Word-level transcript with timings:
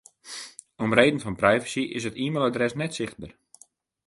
Om 0.77 0.93
reden 0.93 1.19
fan 1.23 1.39
privacy 1.41 1.83
is 1.97 2.07
it 2.09 2.19
e-mailadres 2.25 2.77
net 2.81 2.91
sichtber. 2.99 3.31